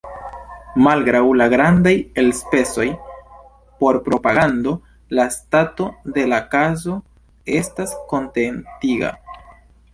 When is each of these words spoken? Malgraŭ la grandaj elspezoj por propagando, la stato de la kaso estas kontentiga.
Malgraŭ 0.85 1.19
la 1.41 1.45
grandaj 1.53 1.91
elspezoj 2.21 2.87
por 3.83 4.01
propagando, 4.09 4.75
la 5.19 5.29
stato 5.37 5.89
de 6.19 6.27
la 6.33 6.43
kaso 6.57 6.99
estas 7.61 7.97
kontentiga. 8.15 9.17